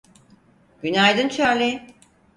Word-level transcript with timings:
Günaydın 0.83 1.29
Charlie. 1.29 1.87